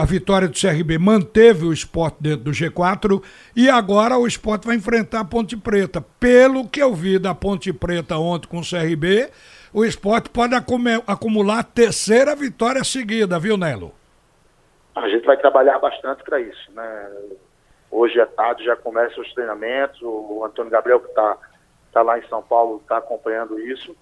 a 0.00 0.04
vitória 0.04 0.49
do 0.49 0.58
CRB 0.58 0.99
manteve 0.99 1.64
o 1.64 1.73
esporte 1.73 2.16
dentro 2.20 2.44
do 2.44 2.50
G4 2.50 3.23
e 3.56 3.68
agora 3.68 4.18
o 4.18 4.26
esporte 4.26 4.66
vai 4.66 4.76
enfrentar 4.76 5.20
a 5.20 5.25
Ponte 5.25 5.56
Preta. 5.56 6.04
Pelo 6.20 6.68
que 6.68 6.82
eu 6.82 6.94
vi 6.94 7.18
da 7.18 7.35
Ponte 7.35 7.73
Preta 7.73 8.18
ontem 8.18 8.49
com 8.49 8.58
o 8.58 8.68
CRB, 8.68 9.30
o 9.73 9.85
esporte 9.85 10.30
pode 10.30 10.54
acumular 10.54 11.61
a 11.61 11.62
terceira 11.62 12.35
vitória 12.35 12.82
seguida, 12.85 13.38
viu, 13.38 13.56
Nelo? 13.56 13.92
A 14.97 15.08
gente 15.08 15.25
vai 15.25 15.37
trabalhar 15.37 15.78
bastante 15.78 16.25
para 16.25 16.40
isso, 16.40 16.73
né? 16.75 17.08
Hoje 17.90 18.21
à 18.21 18.26
tarde 18.26 18.64
já 18.64 18.76
começam 18.76 19.23
os 19.23 19.33
treinamentos, 19.33 20.00
o 20.02 20.45
Antônio 20.45 20.71
Gabriel 20.71 21.00
que 21.00 21.09
está 21.09 21.38
tá 21.92 22.02
lá 22.02 22.18
em 22.18 22.28
São 22.28 22.42
Paulo 22.42 22.78
está 22.83 22.99
acompanhando 22.99 23.59
isso 23.59 23.97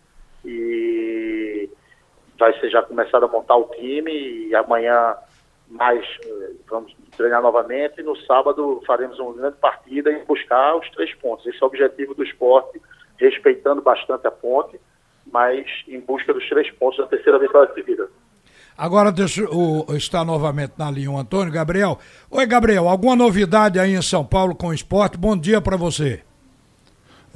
e 0.44 1.70
vai 2.38 2.58
ser 2.60 2.70
já 2.70 2.82
começado 2.82 3.24
a 3.24 3.28
montar 3.28 3.56
o 3.56 3.70
time 3.70 4.12
e 4.48 4.54
amanhã 4.54 5.16
mais 5.68 6.04
vamos 6.68 6.94
treinar 7.16 7.42
novamente 7.42 8.00
e 8.00 8.04
no 8.04 8.16
sábado 8.22 8.80
faremos 8.86 9.18
uma 9.18 9.32
grande 9.34 9.56
partida 9.56 10.10
e 10.10 10.24
buscar 10.24 10.76
os 10.76 10.88
três 10.90 11.14
pontos. 11.14 11.46
Esse 11.46 11.58
é 11.62 11.64
o 11.64 11.68
objetivo 11.68 12.14
do 12.14 12.22
esporte, 12.22 12.80
respeitando 13.18 13.82
bastante 13.82 14.26
a 14.26 14.30
ponte, 14.30 14.80
mas 15.26 15.66
em 15.88 16.00
busca 16.00 16.32
dos 16.32 16.48
três 16.48 16.70
pontos 16.72 16.98
da 16.98 17.06
terceira 17.06 17.38
vitória 17.38 17.72
seguida. 17.74 18.08
Agora 18.76 19.10
deixa 19.10 19.42
o, 19.44 19.86
está 19.96 20.24
novamente 20.24 20.74
na 20.76 20.90
linha 20.90 21.10
o 21.10 21.18
Antônio 21.18 21.52
Gabriel. 21.52 21.98
Oi, 22.30 22.46
Gabriel, 22.46 22.88
alguma 22.88 23.16
novidade 23.16 23.78
aí 23.78 23.94
em 23.94 24.02
São 24.02 24.24
Paulo 24.24 24.54
com 24.54 24.68
o 24.68 24.74
esporte? 24.74 25.16
Bom 25.16 25.36
dia 25.36 25.60
para 25.60 25.76
você. 25.76 26.22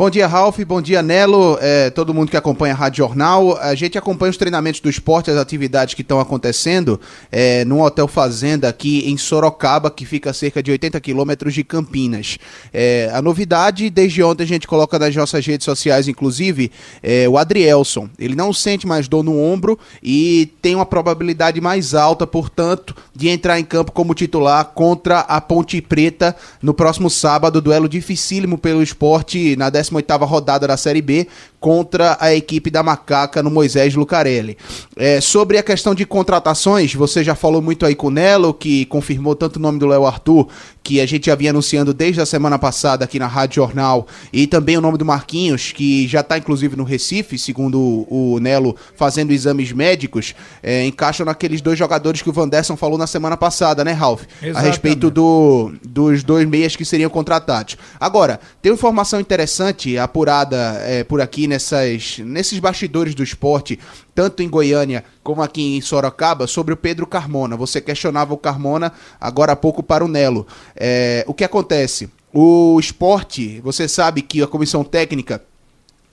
Bom 0.00 0.08
dia, 0.08 0.26
Ralf. 0.26 0.58
Bom 0.60 0.80
dia, 0.80 1.02
Nelo. 1.02 1.58
É, 1.60 1.90
todo 1.90 2.14
mundo 2.14 2.30
que 2.30 2.36
acompanha 2.38 2.72
a 2.72 2.76
Rádio 2.76 3.04
Jornal. 3.04 3.58
A 3.58 3.74
gente 3.74 3.98
acompanha 3.98 4.30
os 4.30 4.38
treinamentos 4.38 4.80
do 4.80 4.88
esporte, 4.88 5.30
as 5.30 5.36
atividades 5.36 5.92
que 5.92 6.00
estão 6.00 6.18
acontecendo 6.18 6.98
é, 7.30 7.66
num 7.66 7.82
hotel 7.82 8.08
fazenda 8.08 8.66
aqui 8.66 9.10
em 9.10 9.18
Sorocaba, 9.18 9.90
que 9.90 10.06
fica 10.06 10.30
a 10.30 10.32
cerca 10.32 10.62
de 10.62 10.70
80 10.70 10.98
quilômetros 11.02 11.52
de 11.52 11.62
Campinas. 11.62 12.38
É, 12.72 13.10
a 13.12 13.20
novidade, 13.20 13.90
desde 13.90 14.22
ontem 14.22 14.44
a 14.44 14.46
gente 14.46 14.66
coloca 14.66 14.98
nas 14.98 15.14
nossas 15.14 15.44
redes 15.44 15.66
sociais, 15.66 16.08
inclusive, 16.08 16.72
é, 17.02 17.28
o 17.28 17.36
Adrielson. 17.36 18.08
Ele 18.18 18.34
não 18.34 18.54
sente 18.54 18.86
mais 18.86 19.06
dor 19.06 19.22
no 19.22 19.38
ombro 19.38 19.78
e 20.02 20.50
tem 20.62 20.74
uma 20.74 20.86
probabilidade 20.86 21.60
mais 21.60 21.94
alta, 21.94 22.26
portanto, 22.26 22.96
de 23.14 23.28
entrar 23.28 23.60
em 23.60 23.64
campo 23.66 23.92
como 23.92 24.14
titular 24.14 24.64
contra 24.64 25.18
a 25.20 25.42
Ponte 25.42 25.78
Preta 25.82 26.34
no 26.62 26.72
próximo 26.72 27.10
sábado. 27.10 27.60
Duelo 27.60 27.86
dificílimo 27.86 28.56
pelo 28.56 28.82
esporte 28.82 29.54
na 29.56 29.68
10 29.68 29.89
18ª 29.90 30.26
rodada 30.26 30.66
da 30.66 30.76
Série 30.76 31.02
B 31.02 31.26
contra 31.58 32.16
a 32.20 32.34
equipe 32.34 32.70
da 32.70 32.82
Macaca 32.82 33.42
no 33.42 33.50
Moisés 33.50 33.94
Lucarelli. 33.94 34.56
É, 34.96 35.20
sobre 35.20 35.58
a 35.58 35.62
questão 35.62 35.94
de 35.94 36.06
contratações, 36.06 36.94
você 36.94 37.22
já 37.22 37.34
falou 37.34 37.60
muito 37.60 37.84
aí 37.84 37.94
com 37.94 38.06
o 38.06 38.10
Nelo, 38.10 38.54
que 38.54 38.86
confirmou 38.86 39.34
tanto 39.34 39.56
o 39.56 39.60
nome 39.60 39.78
do 39.78 39.86
Léo 39.86 40.06
Arthur, 40.06 40.48
que 40.82 41.00
a 41.00 41.06
gente 41.06 41.26
já 41.26 41.34
vinha 41.34 41.50
anunciando 41.50 41.92
desde 41.92 42.20
a 42.20 42.26
semana 42.26 42.58
passada 42.58 43.04
aqui 43.04 43.18
na 43.18 43.26
Rádio 43.26 43.56
Jornal, 43.56 44.06
e 44.32 44.46
também 44.46 44.76
o 44.76 44.80
nome 44.80 44.98
do 44.98 45.04
Marquinhos, 45.04 45.72
que 45.72 46.08
já 46.08 46.20
está 46.20 46.38
inclusive 46.38 46.76
no 46.76 46.84
Recife, 46.84 47.38
segundo 47.38 48.06
o, 48.08 48.38
Nelo, 48.40 48.76
fazendo 48.96 49.32
exames 49.32 49.72
médicos, 49.72 50.34
é, 50.62 50.84
encaixam 50.86 51.26
naqueles 51.26 51.60
dois 51.60 51.78
jogadores 51.78 52.22
que 52.22 52.30
o 52.30 52.32
Vanderson 52.32 52.76
falou 52.76 52.98
na 52.98 53.06
semana 53.06 53.36
passada, 53.36 53.84
né, 53.84 53.92
Ralf? 53.92 54.22
Exatamente. 54.42 54.56
A 54.56 54.60
respeito 54.60 55.10
do, 55.10 55.72
dos 55.86 56.22
dois 56.22 56.48
meias 56.48 56.76
que 56.76 56.84
seriam 56.84 57.10
contratados. 57.10 57.76
Agora, 57.98 58.40
tem 58.62 58.72
uma 58.72 58.76
informação 58.76 59.20
interessante 59.20 59.98
apurada 59.98 60.56
é, 60.84 61.04
por 61.04 61.20
aqui 61.20 61.46
nessas, 61.46 62.18
nesses 62.18 62.58
bastidores 62.58 63.14
do 63.14 63.22
esporte, 63.22 63.78
tanto 64.14 64.42
em 64.42 64.48
Goiânia 64.48 65.04
como 65.22 65.42
aqui 65.42 65.76
em 65.76 65.80
Sorocaba, 65.80 66.46
sobre 66.46 66.74
o 66.74 66.76
Pedro 66.76 67.06
Carmona. 67.06 67.56
Você 67.56 67.80
questionava 67.80 68.34
o 68.34 68.38
Carmona 68.38 68.92
agora 69.20 69.52
há 69.52 69.56
pouco 69.56 69.82
para 69.82 70.04
o 70.04 70.08
Nelo. 70.08 70.46
É, 70.76 71.24
o 71.26 71.34
que 71.34 71.44
acontece? 71.44 72.10
O 72.32 72.78
esporte, 72.78 73.60
você 73.60 73.88
sabe 73.88 74.22
que 74.22 74.42
a 74.42 74.46
comissão 74.46 74.84
técnica 74.84 75.42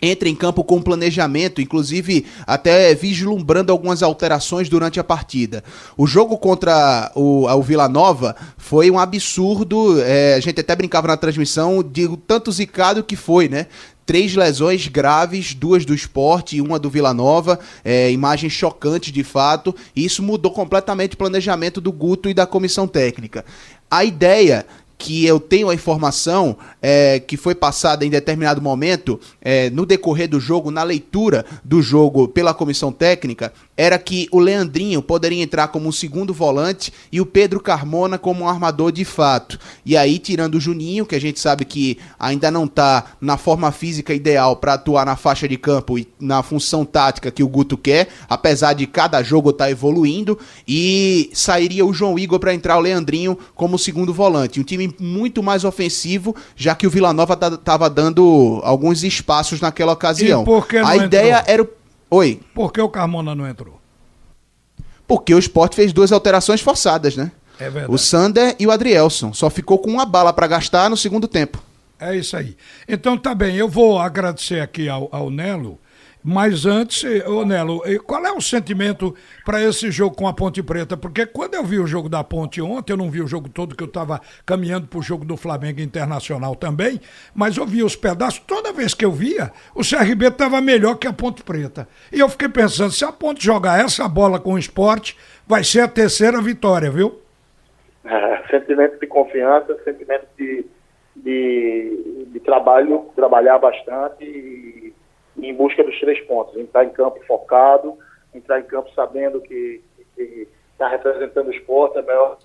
entra 0.01 0.29
em 0.29 0.35
campo 0.35 0.63
com 0.63 0.81
planejamento, 0.81 1.61
inclusive 1.61 2.25
até 2.45 2.93
vislumbrando 2.93 3.71
algumas 3.71 4.03
alterações 4.03 4.69
durante 4.69 4.99
a 4.99 5.03
partida. 5.03 5.63
O 5.97 6.05
jogo 6.05 6.37
contra 6.37 7.11
o, 7.15 7.45
o 7.45 7.61
Vila 7.61 7.89
Nova 7.89 8.35
foi 8.57 8.91
um 8.91 8.99
absurdo, 8.99 9.99
é, 10.01 10.35
a 10.35 10.39
gente 10.39 10.59
até 10.59 10.75
brincava 10.75 11.07
na 11.07 11.17
transmissão 11.17 11.83
de 11.83 12.07
tanto 12.27 12.51
zicado 12.51 13.03
que 13.03 13.15
foi, 13.15 13.47
né? 13.49 13.67
Três 14.07 14.33
lesões 14.35 14.87
graves, 14.87 15.53
duas 15.53 15.85
do 15.85 15.93
esporte 15.93 16.55
e 16.55 16.61
uma 16.61 16.79
do 16.79 16.89
Vila 16.89 17.13
Nova, 17.13 17.59
é, 17.83 18.09
imagens 18.09 18.53
chocantes 18.53 19.11
de 19.11 19.23
fato, 19.23 19.75
e 19.93 20.05
isso 20.05 20.23
mudou 20.23 20.49
completamente 20.51 21.13
o 21.13 21.17
planejamento 21.17 21.81
do 21.81 21.91
Guto 21.91 22.29
e 22.29 22.33
da 22.33 22.47
comissão 22.47 22.87
técnica. 22.87 23.43
A 23.91 24.05
ideia 24.05 24.65
que 24.97 25.25
eu 25.25 25.39
tenho 25.39 25.69
a 25.69 25.75
informação 25.75 26.57
é, 26.81 27.19
que 27.19 27.37
foi 27.37 27.53
passada 27.53 28.05
em 28.05 28.09
determinado 28.09 28.61
momento, 28.61 29.19
é, 29.41 29.69
no 29.69 29.85
decorrer 29.85 30.27
do 30.27 30.39
jogo, 30.39 30.71
na 30.71 30.83
leitura 30.83 31.45
do 31.63 31.81
jogo 31.81 32.27
pela 32.27 32.53
comissão 32.53 32.91
técnica, 32.91 33.53
era 33.77 33.99
que 33.99 34.27
o 34.31 34.39
Leandrinho 34.39 35.03
poderia 35.03 35.43
entrar 35.43 35.67
como 35.67 35.87
um 35.87 35.91
segundo 35.91 36.33
volante 36.33 36.91
e 37.11 37.21
o 37.21 37.25
Pedro 37.25 37.59
Carmona 37.59 38.17
como 38.17 38.43
um 38.43 38.49
armador 38.49 38.91
de 38.91 39.05
fato. 39.05 39.59
E 39.85 39.95
aí, 39.95 40.17
tirando 40.17 40.55
o 40.55 40.59
Juninho, 40.59 41.05
que 41.05 41.15
a 41.15 41.21
gente 41.21 41.39
sabe 41.39 41.63
que 41.63 41.99
ainda 42.19 42.49
não 42.49 42.65
está 42.65 43.05
na 43.21 43.37
forma 43.37 43.71
física 43.71 44.13
ideal 44.13 44.55
para 44.55 44.73
atuar 44.73 45.05
na 45.05 45.15
faixa 45.15 45.47
de 45.47 45.57
campo 45.57 45.99
e 45.99 46.07
na 46.19 46.41
função 46.41 46.83
tática 46.83 47.29
que 47.29 47.43
o 47.43 47.47
Guto 47.47 47.77
quer, 47.77 48.07
apesar 48.27 48.73
de 48.73 48.87
cada 48.87 49.21
jogo 49.21 49.51
estar 49.51 49.65
tá 49.65 49.71
evoluindo, 49.71 50.39
e 50.67 51.29
sairia 51.33 51.85
o 51.85 51.93
João 51.93 52.17
Igor 52.17 52.39
para 52.39 52.53
entrar 52.53 52.77
o 52.77 52.81
Leandrinho 52.81 53.37
como 53.53 53.77
segundo 53.77 54.13
volante. 54.13 54.59
Um 54.59 54.63
time 54.63 54.93
muito 54.99 55.43
mais 55.43 55.63
ofensivo, 55.63 56.35
já 56.55 56.73
que 56.73 56.87
o 56.87 56.89
Vila 56.89 57.13
Nova 57.13 57.37
estava 57.53 57.89
dando 57.89 58.59
alguns 58.63 59.03
espaços 59.03 59.61
naquela 59.61 59.93
ocasião. 59.93 60.43
a 60.83 60.97
ideia 60.97 61.39
entrou? 61.39 61.53
era 61.53 61.63
o 61.63 61.69
Oi. 62.09 62.39
Por 62.53 62.71
que 62.71 62.81
o 62.81 62.89
Carmona 62.89 63.35
não 63.35 63.47
entrou? 63.47 63.79
Porque 65.07 65.33
o 65.33 65.39
Sport 65.39 65.73
fez 65.73 65.93
duas 65.93 66.11
alterações 66.11 66.61
forçadas, 66.61 67.15
né? 67.15 67.31
É 67.59 67.69
verdade. 67.69 67.93
O 67.93 67.97
Sander 67.97 68.55
e 68.59 68.67
o 68.67 68.71
Adrielson. 68.71 69.33
Só 69.33 69.49
ficou 69.49 69.79
com 69.79 69.89
uma 69.89 70.05
bala 70.05 70.31
para 70.31 70.47
gastar 70.47 70.89
no 70.89 70.97
segundo 70.97 71.27
tempo. 71.27 71.61
É 71.99 72.15
isso 72.15 72.37
aí. 72.37 72.55
Então 72.87 73.17
tá 73.17 73.33
bem, 73.33 73.55
eu 73.55 73.67
vou 73.67 73.97
agradecer 73.97 74.61
aqui 74.61 74.87
ao, 74.87 75.09
ao 75.11 75.31
Nelo 75.31 75.79
mas 76.29 76.65
antes, 76.65 77.05
ô 77.25 77.45
Nelo, 77.45 77.81
qual 78.05 78.25
é 78.25 78.33
o 78.33 78.41
sentimento 78.41 79.15
para 79.45 79.63
esse 79.63 79.89
jogo 79.89 80.13
com 80.13 80.27
a 80.27 80.33
Ponte 80.33 80.61
Preta? 80.61 80.97
Porque 80.97 81.25
quando 81.25 81.53
eu 81.53 81.63
vi 81.63 81.79
o 81.79 81.87
jogo 81.87 82.09
da 82.09 82.21
Ponte 82.21 82.61
ontem, 82.61 82.91
eu 82.91 82.97
não 82.97 83.09
vi 83.09 83.21
o 83.21 83.27
jogo 83.27 83.47
todo, 83.47 83.77
que 83.77 83.81
eu 83.81 83.87
estava 83.87 84.19
caminhando 84.45 84.87
para 84.87 84.99
o 84.99 85.01
jogo 85.01 85.23
do 85.23 85.37
Flamengo 85.37 85.79
Internacional 85.79 86.53
também, 86.53 86.99
mas 87.33 87.55
eu 87.55 87.65
vi 87.65 87.81
os 87.81 87.95
pedaços. 87.95 88.39
Toda 88.39 88.73
vez 88.73 88.93
que 88.93 89.05
eu 89.05 89.11
via, 89.11 89.53
o 89.73 89.79
CRB 89.79 90.27
estava 90.27 90.59
melhor 90.59 90.95
que 90.95 91.07
a 91.07 91.13
Ponte 91.13 91.41
Preta. 91.43 91.87
E 92.11 92.19
eu 92.19 92.27
fiquei 92.27 92.49
pensando, 92.49 92.91
se 92.91 93.05
a 93.05 93.11
Ponte 93.13 93.41
jogar 93.41 93.79
essa 93.79 94.05
bola 94.05 94.37
com 94.37 94.55
o 94.55 94.59
esporte, 94.59 95.17
vai 95.47 95.63
ser 95.63 95.79
a 95.79 95.87
terceira 95.87 96.41
vitória, 96.41 96.91
viu? 96.91 97.21
É, 98.03 98.43
sentimento 98.51 98.99
de 98.99 99.07
confiança, 99.07 99.81
sentimento 99.85 100.27
de, 100.37 100.65
de, 101.15 102.25
de 102.33 102.39
trabalho, 102.41 103.05
trabalhar 103.15 103.59
bastante 103.59 104.25
e 104.25 104.76
em 105.37 105.53
busca 105.53 105.83
dos 105.83 105.99
três 105.99 106.19
pontos, 106.25 106.57
entrar 106.57 106.85
em 106.85 106.89
campo 106.89 107.23
focado, 107.25 107.97
entrar 108.33 108.59
em 108.59 108.63
campo 108.63 108.89
sabendo 108.93 109.41
que 109.41 109.81
está 110.17 110.87
representando 110.87 111.47
o 111.47 111.53
esporte, 111.53 111.97
é 111.97 112.01
melhor 112.01 112.37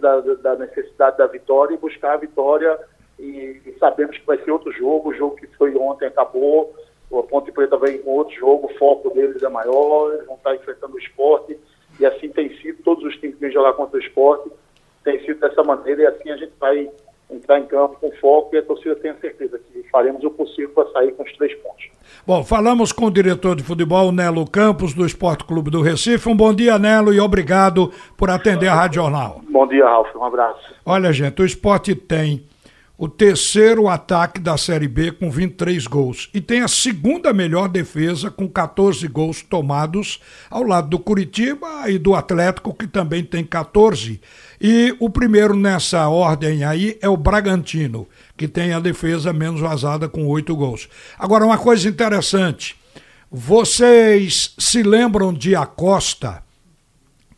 da, 0.00 0.20
da, 0.20 0.56
necessidade 0.56 1.18
da 1.18 1.26
vitória 1.26 1.74
e 1.74 1.78
buscar 1.78 2.14
a 2.14 2.18
vitória 2.18 2.78
e, 3.18 3.60
e, 3.66 3.76
sabemos 3.78 4.16
que 4.16 4.26
vai 4.26 4.38
ser 4.38 4.50
outro 4.50 4.72
jogo, 4.72 5.10
o 5.10 5.14
jogo 5.14 5.36
que 5.36 5.46
foi 5.48 5.74
ontem 5.76 6.06
acabou, 6.06 6.74
o 7.10 7.22
Ponte 7.22 7.52
Preta 7.52 7.76
vem 7.76 7.98
com 7.98 8.10
outro 8.10 8.34
jogo, 8.34 8.66
o 8.66 8.78
foco 8.78 9.10
deles 9.10 9.42
é 9.42 9.48
maior, 9.48 10.14
eles 10.14 10.26
vão 10.26 10.36
estar 10.36 10.54
enfrentando 10.54 10.94
o 10.94 10.98
esporte 10.98 11.58
e 12.00 12.06
assim 12.06 12.28
tem 12.30 12.54
sido, 12.56 12.82
todos 12.82 13.04
os 13.04 13.14
times 13.16 13.36
que 13.36 13.42
vêm 13.42 13.52
jogar 13.52 13.74
contra 13.74 13.96
o 13.96 14.02
esporte 14.02 14.50
tem 15.04 15.20
sido 15.24 15.38
dessa 15.38 15.62
maneira 15.62 16.02
e 16.02 16.06
assim 16.06 16.30
a 16.30 16.36
gente 16.36 16.52
vai 16.58 16.90
entrar 17.30 17.58
em 17.58 17.66
campo 17.66 17.96
com 18.00 18.10
foco 18.20 18.54
e 18.54 18.58
a 18.58 18.62
torcida 18.62 18.94
tem 18.96 19.10
a 19.10 19.16
certeza 19.16 19.58
que 19.58 19.82
faremos 19.90 20.22
o 20.24 20.30
possível 20.30 20.70
para 20.70 20.90
sair 20.92 21.12
com 21.12 21.22
os 21.22 21.32
três 21.36 21.54
pontos. 21.62 21.84
Bom, 22.26 22.42
falamos 22.42 22.92
com 22.92 23.06
o 23.06 23.10
diretor 23.10 23.56
de 23.56 23.62
futebol, 23.62 24.12
Nelo 24.12 24.48
Campos, 24.48 24.94
do 24.94 25.04
Esporte 25.04 25.44
Clube 25.44 25.70
do 25.70 25.82
Recife. 25.82 26.28
Um 26.28 26.36
bom 26.36 26.54
dia, 26.54 26.78
Nelo, 26.78 27.12
e 27.12 27.20
obrigado 27.20 27.92
por 28.16 28.30
atender 28.30 28.68
a 28.68 28.74
Rádio 28.74 29.02
Jornal. 29.02 29.40
Bom 29.48 29.66
dia, 29.66 29.84
Ralf. 29.84 30.14
Um 30.16 30.24
abraço. 30.24 30.74
Olha, 30.86 31.12
gente, 31.12 31.42
o 31.42 31.44
esporte 31.44 31.94
tem 31.94 32.44
o 32.96 33.08
terceiro 33.08 33.88
ataque 33.88 34.40
da 34.40 34.56
Série 34.56 34.86
B 34.86 35.10
com 35.10 35.28
23 35.28 35.84
gols 35.86 36.30
e 36.32 36.40
tem 36.40 36.60
a 36.60 36.68
segunda 36.68 37.32
melhor 37.32 37.68
defesa 37.68 38.30
com 38.30 38.48
14 38.48 39.06
gols 39.08 39.42
tomados 39.42 40.20
ao 40.48 40.62
lado 40.62 40.88
do 40.88 40.98
Curitiba 41.00 41.90
e 41.90 41.98
do 41.98 42.14
Atlético 42.14 42.72
que 42.72 42.86
também 42.86 43.24
tem 43.24 43.44
14. 43.44 44.20
E 44.66 44.96
o 44.98 45.10
primeiro 45.10 45.54
nessa 45.54 46.08
ordem 46.08 46.64
aí 46.64 46.96
é 47.02 47.06
o 47.06 47.18
Bragantino, 47.18 48.08
que 48.34 48.48
tem 48.48 48.72
a 48.72 48.80
defesa 48.80 49.30
menos 49.30 49.60
vazada 49.60 50.08
com 50.08 50.26
8 50.26 50.56
gols. 50.56 50.88
Agora 51.18 51.44
uma 51.44 51.58
coisa 51.58 51.86
interessante, 51.86 52.74
vocês 53.30 54.54
se 54.56 54.82
lembram 54.82 55.34
de 55.34 55.54
Acosta 55.54 56.42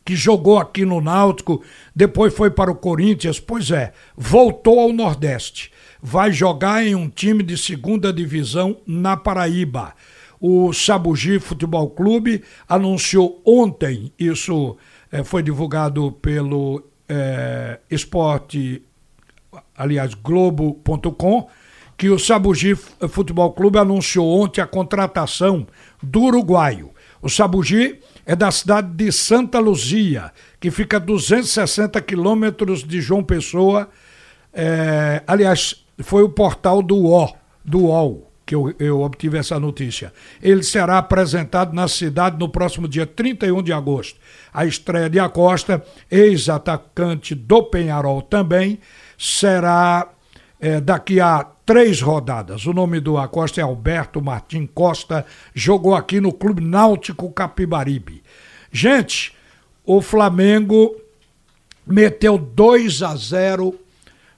que 0.05 0.15
jogou 0.15 0.57
aqui 0.57 0.85
no 0.85 1.01
Náutico, 1.01 1.61
depois 1.93 2.33
foi 2.33 2.49
para 2.49 2.71
o 2.71 2.75
Corinthians. 2.75 3.41
Pois 3.41 3.71
é, 3.71 3.91
voltou 4.15 4.79
ao 4.79 4.93
Nordeste. 4.93 5.69
Vai 6.01 6.31
jogar 6.31 6.87
em 6.87 6.95
um 6.95 7.09
time 7.09 7.43
de 7.43 7.57
segunda 7.57 8.13
divisão 8.13 8.77
na 8.87 9.17
Paraíba. 9.17 9.93
O 10.39 10.71
Sabugi 10.71 11.39
Futebol 11.39 11.89
Clube 11.89 12.41
anunciou 12.69 13.41
ontem, 13.45 14.13
isso 14.17 14.77
é, 15.11 15.25
foi 15.25 15.43
divulgado 15.43 16.13
pelo 16.21 16.81
é, 17.07 17.79
Esporte, 17.89 18.83
aliás, 19.75 20.13
Globo.com, 20.13 21.49
que 21.97 22.09
o 22.09 22.19
Sabugi 22.19 22.75
Futebol 22.75 23.51
Clube 23.53 23.79
anunciou 23.79 24.41
ontem 24.41 24.61
a 24.61 24.67
contratação 24.67 25.65
do 26.01 26.23
uruguaio. 26.23 26.91
O 27.21 27.29
Sabugi 27.29 27.99
é 28.25 28.35
da 28.35 28.51
cidade 28.51 28.89
de 28.93 29.11
Santa 29.11 29.59
Luzia, 29.59 30.31
que 30.59 30.69
fica 30.69 30.97
a 30.97 30.99
260 30.99 31.99
quilômetros 32.01 32.83
de 32.83 33.01
João 33.01 33.23
Pessoa. 33.23 33.89
É, 34.53 35.23
aliás, 35.25 35.83
foi 35.99 36.21
o 36.21 36.29
portal 36.29 36.83
do 36.83 36.95
UOL, 36.97 37.35
do 37.65 37.85
UOL 37.85 38.26
que 38.47 38.55
eu, 38.55 38.73
eu 38.79 39.01
obtive 39.01 39.37
essa 39.37 39.59
notícia. 39.59 40.13
Ele 40.41 40.63
será 40.63 40.97
apresentado 40.97 41.73
na 41.73 41.87
cidade 41.87 42.39
no 42.39 42.47
próximo 42.47 42.87
dia 42.87 43.05
31 43.05 43.61
de 43.61 43.73
agosto. 43.73 44.17
A 44.53 44.65
estreia 44.65 45.09
de 45.09 45.19
Acosta, 45.19 45.83
ex-atacante 46.09 47.35
do 47.35 47.61
Penharol 47.63 48.21
também, 48.21 48.79
será 49.17 50.07
é, 50.61 50.79
daqui 50.79 51.19
a 51.19 51.45
três 51.65 52.01
rodadas. 52.01 52.65
O 52.65 52.73
nome 52.73 53.01
do 53.01 53.17
Acosta 53.17 53.59
é 53.59 53.63
Alberto 53.63 54.21
Martim 54.21 54.65
Costa, 54.65 55.25
jogou 55.53 55.93
aqui 55.93 56.21
no 56.21 56.31
Clube 56.31 56.63
Náutico 56.63 57.29
Capibaribe. 57.29 58.23
Gente, 58.71 59.35
o 59.85 60.01
Flamengo 60.01 60.95
meteu 61.85 62.37
2 62.37 63.03
a 63.03 63.13
0 63.13 63.75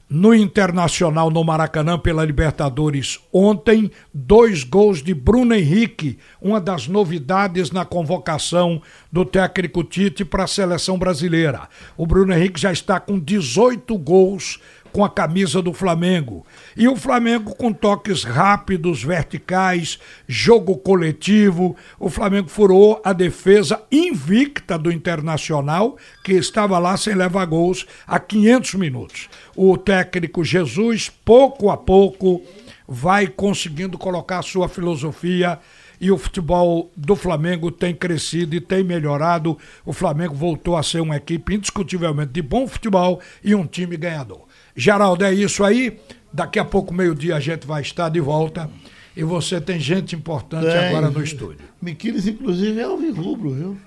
no 0.10 0.34
Internacional 0.34 1.30
no 1.30 1.44
Maracanã 1.44 2.00
pela 2.00 2.26
Libertadores 2.26 3.20
ontem, 3.32 3.92
dois 4.12 4.64
gols 4.64 5.04
de 5.04 5.14
Bruno 5.14 5.54
Henrique, 5.54 6.18
uma 6.42 6.60
das 6.60 6.88
novidades 6.88 7.70
na 7.70 7.86
convocação 7.86 8.82
do 9.12 9.24
técnico 9.24 9.84
Tite 9.84 10.26
para 10.26 10.46
a 10.46 10.48
seleção 10.48 10.98
brasileira. 10.98 11.70
O 11.96 12.08
Bruno 12.08 12.34
Henrique 12.34 12.60
já 12.60 12.72
está 12.72 13.00
com 13.00 13.20
18 13.20 13.96
gols 14.00 14.60
com 14.92 15.04
a 15.04 15.10
camisa 15.10 15.62
do 15.62 15.74
Flamengo. 15.74 16.46
E 16.76 16.88
o 16.88 16.96
Flamengo 16.96 17.56
com 17.56 17.72
toques 17.72 18.24
rápidos, 18.24 19.04
verticais, 19.04 20.00
jogo 20.28 20.78
coletivo. 20.78 21.76
O 22.00 22.10
Flamengo 22.10 22.50
furou 22.50 23.02
a 23.04 23.14
defesa 23.14 23.82
invicta 23.92 24.78
do 24.78 24.92
Internacional, 24.92 25.98
que 26.24 26.34
estava 26.34 26.78
lá 26.80 26.98
sem 26.98 27.14
levar 27.14 27.46
gols 27.46 27.86
há 28.08 28.20
500 28.20 28.74
minutos. 28.76 29.30
O 29.56 29.78
técnico 29.78 30.44
Jesus, 30.44 31.12
pouco 31.24 31.70
a 31.70 31.78
pouco, 31.78 32.42
vai 32.88 33.28
conseguindo 33.28 33.98
colocar 33.98 34.40
a 34.40 34.44
sua 34.44 34.68
filosofia 34.68 35.60
e 36.02 36.12
o 36.12 36.18
futebol 36.18 36.92
do 36.96 37.16
Flamengo 37.16 37.72
tem 37.72 37.94
crescido 37.94 38.56
e 38.56 38.62
tem 38.62 38.84
melhorado. 38.84 39.58
O 39.86 39.92
Flamengo 39.92 40.34
voltou 40.34 40.78
a 40.78 40.84
ser 40.84 41.02
uma 41.02 41.18
equipe 41.18 41.54
indiscutivelmente 41.54 42.32
de 42.32 42.42
bom 42.42 42.68
futebol 42.68 43.20
e 43.44 43.54
um 43.54 43.66
time 43.66 43.98
ganhador. 43.98 44.49
Geraldo, 44.76 45.24
é 45.24 45.34
isso 45.34 45.64
aí. 45.64 46.00
Daqui 46.32 46.60
a 46.60 46.66
pouco, 46.66 46.94
meio-dia, 46.94 47.36
a 47.36 47.40
gente 47.40 47.66
vai 47.66 47.82
estar 47.82 48.10
de 48.10 48.20
volta. 48.20 48.70
E 49.16 49.24
você 49.24 49.60
tem 49.60 49.80
gente 49.80 50.16
importante 50.16 50.68
é, 50.68 50.90
agora 50.90 51.10
no 51.10 51.24
estúdio. 51.24 51.66
Miquiles, 51.82 52.28
inclusive, 52.28 52.80
é 52.80 52.88
o 52.88 53.14
rubro, 53.14 53.54
viu? 53.54 53.78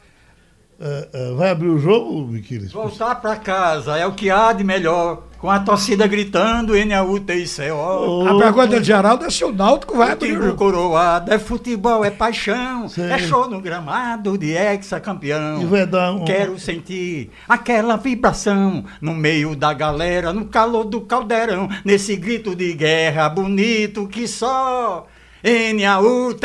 Uh, 0.83 1.07
uh, 1.33 1.37
vai 1.37 1.51
abrir 1.51 1.69
o 1.69 1.79
jogo, 1.79 2.27
Miquiles? 2.27 2.73
Voltar 2.73 3.15
para 3.15 3.37
casa 3.37 3.97
é 3.97 4.05
o 4.05 4.11
que 4.11 4.29
há 4.29 4.53
de 4.53 4.65
melhor. 4.65 5.23
Com 5.39 5.49
a 5.49 5.61
torcida 5.61 6.09
gritando, 6.09 6.77
N-A-U-T-I-C-O. 6.77 8.29
A 8.29 8.37
pergunta 8.39 8.81
de 8.81 8.87
Geraldo 8.87 9.25
é 9.25 9.31
se 9.31 9.45
o 9.45 9.53
Náutico 9.53 9.97
vai 9.97 10.11
abrir 10.11 10.39
o 10.39 10.43
jogo. 10.43 10.57
coroado, 10.57 11.33
é 11.33 11.39
futebol, 11.39 12.05
é 12.05 12.11
paixão. 12.11 12.89
Sim. 12.89 13.11
É 13.11 13.19
show 13.19 13.49
no 13.49 13.61
gramado 13.61 14.37
de 14.37 14.51
ex-campeão. 14.53 15.61
Um... 15.61 16.25
Quero 16.25 16.59
sentir 16.59 17.31
aquela 17.49 17.97
vibração 17.97 18.85
no 19.01 19.15
meio 19.15 19.55
da 19.55 19.73
galera, 19.73 20.33
no 20.33 20.47
calor 20.47 20.85
do 20.85 21.01
caldeirão. 21.03 21.69
Nesse 21.85 22.17
grito 22.17 22.57
de 22.57 22.73
guerra 22.73 23.29
bonito 23.29 24.09
que 24.09 24.27
só 24.27 25.07
N-A-U-T-I-C-O. 25.45 26.41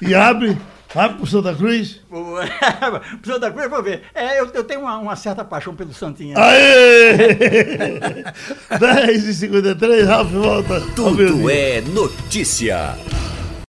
E 0.00 0.14
abre... 0.14 0.56
Vai 0.96 1.12
pro 1.12 1.26
Santa 1.26 1.54
Cruz? 1.54 2.00
pro 2.08 3.34
Santa 3.34 3.50
Cruz, 3.50 3.68
vou 3.68 3.82
ver. 3.82 4.04
É, 4.14 4.40
eu, 4.40 4.46
eu 4.46 4.64
tenho 4.64 4.80
uma, 4.80 4.96
uma, 4.96 5.14
certa 5.14 5.44
paixão 5.44 5.74
pelo 5.74 5.92
Santinha. 5.92 6.34
Aê! 6.38 8.24
10 8.80 9.24
e 9.24 9.34
53 9.34 10.06
Ralf 10.06 10.30
volta. 10.30 10.80
Tudo 10.96 11.50
é 11.50 11.82
notícia. 11.82 12.96